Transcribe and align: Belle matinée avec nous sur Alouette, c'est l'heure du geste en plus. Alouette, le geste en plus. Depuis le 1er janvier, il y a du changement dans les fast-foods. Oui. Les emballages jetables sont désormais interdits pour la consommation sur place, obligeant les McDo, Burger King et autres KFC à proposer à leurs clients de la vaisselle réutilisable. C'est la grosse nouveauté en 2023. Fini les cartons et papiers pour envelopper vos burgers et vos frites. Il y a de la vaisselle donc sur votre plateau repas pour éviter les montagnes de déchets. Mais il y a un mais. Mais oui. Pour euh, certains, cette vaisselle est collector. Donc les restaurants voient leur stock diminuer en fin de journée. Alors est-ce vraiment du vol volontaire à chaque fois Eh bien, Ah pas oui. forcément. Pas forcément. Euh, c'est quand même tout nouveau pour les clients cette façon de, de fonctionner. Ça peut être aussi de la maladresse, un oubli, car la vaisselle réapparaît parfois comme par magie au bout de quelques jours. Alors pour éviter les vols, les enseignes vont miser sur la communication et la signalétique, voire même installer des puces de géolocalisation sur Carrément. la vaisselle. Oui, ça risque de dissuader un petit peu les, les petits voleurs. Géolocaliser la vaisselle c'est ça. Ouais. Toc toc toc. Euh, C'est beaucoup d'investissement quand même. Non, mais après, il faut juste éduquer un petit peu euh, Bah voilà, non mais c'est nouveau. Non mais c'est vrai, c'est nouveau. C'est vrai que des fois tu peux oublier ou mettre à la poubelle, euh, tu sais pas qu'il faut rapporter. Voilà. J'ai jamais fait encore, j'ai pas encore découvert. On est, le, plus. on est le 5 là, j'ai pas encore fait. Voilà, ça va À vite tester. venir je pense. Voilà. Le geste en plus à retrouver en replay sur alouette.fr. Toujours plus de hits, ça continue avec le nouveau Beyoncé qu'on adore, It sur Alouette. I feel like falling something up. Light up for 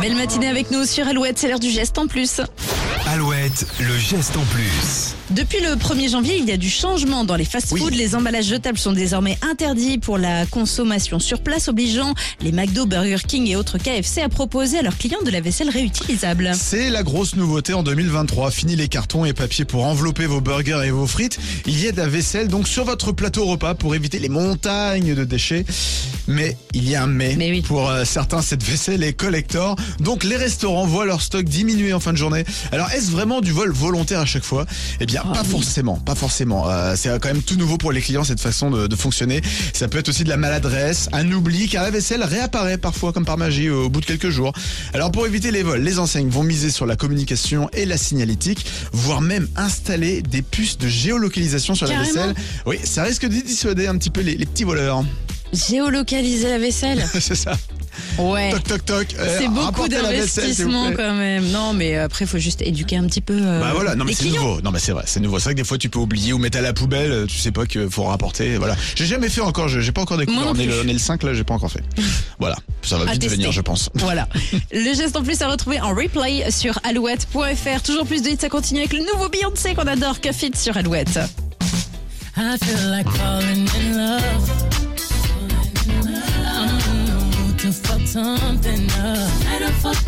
Belle 0.00 0.14
matinée 0.14 0.48
avec 0.48 0.70
nous 0.70 0.86
sur 0.86 1.06
Alouette, 1.06 1.38
c'est 1.38 1.48
l'heure 1.48 1.60
du 1.60 1.68
geste 1.68 1.98
en 1.98 2.06
plus. 2.06 2.40
Alouette, 3.12 3.66
le 3.80 3.98
geste 3.98 4.36
en 4.36 4.44
plus. 4.44 5.16
Depuis 5.30 5.60
le 5.60 5.74
1er 5.74 6.10
janvier, 6.10 6.36
il 6.38 6.44
y 6.44 6.52
a 6.52 6.56
du 6.56 6.70
changement 6.70 7.24
dans 7.24 7.34
les 7.34 7.44
fast-foods. 7.44 7.90
Oui. 7.90 7.96
Les 7.96 8.14
emballages 8.14 8.46
jetables 8.46 8.78
sont 8.78 8.92
désormais 8.92 9.36
interdits 9.42 9.98
pour 9.98 10.16
la 10.16 10.46
consommation 10.46 11.18
sur 11.18 11.40
place, 11.40 11.66
obligeant 11.66 12.14
les 12.40 12.52
McDo, 12.52 12.86
Burger 12.86 13.16
King 13.26 13.48
et 13.48 13.56
autres 13.56 13.78
KFC 13.78 14.22
à 14.22 14.28
proposer 14.28 14.78
à 14.78 14.82
leurs 14.82 14.96
clients 14.96 15.22
de 15.24 15.30
la 15.30 15.40
vaisselle 15.40 15.70
réutilisable. 15.70 16.52
C'est 16.54 16.88
la 16.88 17.02
grosse 17.02 17.34
nouveauté 17.34 17.74
en 17.74 17.82
2023. 17.82 18.52
Fini 18.52 18.76
les 18.76 18.86
cartons 18.86 19.24
et 19.24 19.32
papiers 19.32 19.64
pour 19.64 19.84
envelopper 19.84 20.26
vos 20.26 20.40
burgers 20.40 20.82
et 20.84 20.92
vos 20.92 21.06
frites. 21.08 21.40
Il 21.66 21.82
y 21.82 21.88
a 21.88 21.92
de 21.92 21.96
la 21.96 22.06
vaisselle 22.06 22.46
donc 22.46 22.68
sur 22.68 22.84
votre 22.84 23.10
plateau 23.10 23.44
repas 23.44 23.74
pour 23.74 23.96
éviter 23.96 24.20
les 24.20 24.28
montagnes 24.28 25.16
de 25.16 25.24
déchets. 25.24 25.64
Mais 26.28 26.56
il 26.74 26.88
y 26.88 26.94
a 26.94 27.02
un 27.02 27.06
mais. 27.08 27.34
Mais 27.36 27.50
oui. 27.50 27.62
Pour 27.62 27.88
euh, 27.88 28.04
certains, 28.04 28.40
cette 28.40 28.62
vaisselle 28.62 29.02
est 29.02 29.14
collector. 29.14 29.74
Donc 29.98 30.22
les 30.22 30.36
restaurants 30.36 30.86
voient 30.86 31.06
leur 31.06 31.22
stock 31.22 31.44
diminuer 31.44 31.92
en 31.92 31.98
fin 32.00 32.12
de 32.12 32.18
journée. 32.18 32.44
Alors 32.70 32.88
est-ce 33.00 33.10
vraiment 33.10 33.40
du 33.40 33.52
vol 33.52 33.72
volontaire 33.72 34.20
à 34.20 34.26
chaque 34.26 34.44
fois 34.44 34.66
Eh 35.00 35.06
bien, 35.06 35.22
Ah 35.24 35.32
pas 35.32 35.42
oui. 35.42 35.48
forcément. 35.50 35.96
Pas 35.96 36.14
forcément. 36.14 36.68
Euh, 36.70 36.94
c'est 36.96 37.08
quand 37.20 37.28
même 37.28 37.42
tout 37.42 37.56
nouveau 37.56 37.78
pour 37.78 37.92
les 37.92 38.00
clients 38.00 38.24
cette 38.24 38.40
façon 38.40 38.70
de, 38.70 38.86
de 38.86 38.96
fonctionner. 38.96 39.40
Ça 39.72 39.88
peut 39.88 39.98
être 39.98 40.08
aussi 40.08 40.24
de 40.24 40.28
la 40.28 40.36
maladresse, 40.36 41.08
un 41.12 41.30
oubli, 41.32 41.68
car 41.68 41.82
la 41.82 41.90
vaisselle 41.90 42.22
réapparaît 42.22 42.78
parfois 42.78 43.12
comme 43.12 43.24
par 43.24 43.38
magie 43.38 43.70
au 43.70 43.88
bout 43.88 44.00
de 44.00 44.06
quelques 44.06 44.30
jours. 44.30 44.52
Alors 44.94 45.10
pour 45.10 45.26
éviter 45.26 45.50
les 45.50 45.62
vols, 45.62 45.80
les 45.82 45.98
enseignes 45.98 46.28
vont 46.28 46.42
miser 46.42 46.70
sur 46.70 46.86
la 46.86 46.96
communication 46.96 47.68
et 47.72 47.86
la 47.86 47.96
signalétique, 47.96 48.66
voire 48.92 49.20
même 49.20 49.48
installer 49.56 50.22
des 50.22 50.42
puces 50.42 50.78
de 50.78 50.88
géolocalisation 50.88 51.74
sur 51.74 51.88
Carrément. 51.88 52.02
la 52.14 52.26
vaisselle. 52.28 52.34
Oui, 52.66 52.76
ça 52.84 53.02
risque 53.02 53.22
de 53.26 53.40
dissuader 53.40 53.86
un 53.86 53.96
petit 53.96 54.10
peu 54.10 54.20
les, 54.20 54.36
les 54.36 54.46
petits 54.46 54.64
voleurs. 54.64 55.04
Géolocaliser 55.52 56.48
la 56.48 56.58
vaisselle 56.58 57.04
c'est 57.20 57.34
ça. 57.34 57.56
Ouais. 58.20 58.50
Toc 58.50 58.62
toc 58.64 58.84
toc. 58.84 59.06
Euh, 59.18 59.36
C'est 59.38 59.48
beaucoup 59.48 59.88
d'investissement 59.88 60.90
quand 60.92 61.14
même. 61.14 61.46
Non, 61.50 61.72
mais 61.72 61.96
après, 61.96 62.24
il 62.24 62.28
faut 62.28 62.38
juste 62.38 62.62
éduquer 62.62 62.96
un 62.96 63.04
petit 63.06 63.20
peu 63.20 63.38
euh, 63.40 63.60
Bah 63.60 63.72
voilà, 63.74 63.94
non 63.94 64.04
mais 64.04 64.12
c'est 64.12 64.28
nouveau. 64.28 64.60
Non 64.62 64.70
mais 64.70 64.78
c'est 64.78 64.92
vrai, 64.92 65.04
c'est 65.06 65.20
nouveau. 65.20 65.38
C'est 65.38 65.44
vrai 65.44 65.54
que 65.54 65.60
des 65.60 65.64
fois 65.64 65.78
tu 65.78 65.88
peux 65.88 65.98
oublier 65.98 66.32
ou 66.32 66.38
mettre 66.38 66.58
à 66.58 66.60
la 66.60 66.72
poubelle, 66.72 67.12
euh, 67.12 67.26
tu 67.26 67.38
sais 67.38 67.50
pas 67.52 67.66
qu'il 67.66 67.88
faut 67.90 68.04
rapporter. 68.04 68.56
Voilà. 68.56 68.76
J'ai 68.94 69.06
jamais 69.06 69.28
fait 69.28 69.40
encore, 69.40 69.68
j'ai 69.68 69.92
pas 69.92 70.02
encore 70.02 70.18
découvert. 70.18 70.42
On 70.46 70.54
est, 70.54 70.66
le, 70.66 70.72
plus. 70.72 70.80
on 70.84 70.88
est 70.88 70.92
le 70.92 70.98
5 70.98 71.22
là, 71.22 71.34
j'ai 71.34 71.44
pas 71.44 71.54
encore 71.54 71.70
fait. 71.70 71.82
Voilà, 72.38 72.56
ça 72.82 72.96
va 72.96 73.04
À 73.08 73.12
vite 73.12 73.20
tester. 73.22 73.36
venir 73.36 73.52
je 73.52 73.60
pense. 73.60 73.90
Voilà. 73.94 74.28
Le 74.72 74.94
geste 74.94 75.14
en 75.16 75.22
plus 75.22 75.40
à 75.42 75.48
retrouver 75.48 75.80
en 75.80 75.94
replay 75.94 76.50
sur 76.50 76.78
alouette.fr. 76.84 77.82
Toujours 77.84 78.06
plus 78.06 78.22
de 78.22 78.28
hits, 78.30 78.38
ça 78.40 78.48
continue 78.48 78.80
avec 78.80 78.92
le 78.92 79.00
nouveau 79.00 79.28
Beyoncé 79.28 79.74
qu'on 79.74 79.86
adore, 79.86 80.16
It 80.42 80.56
sur 80.56 80.76
Alouette. 80.76 81.18
I 82.36 82.56
feel 82.56 82.88
like 82.90 83.08
falling 83.10 83.66
something 88.10 88.90
up. 88.98 89.44
Light 89.44 89.62
up 89.62 89.72
for 89.74 89.99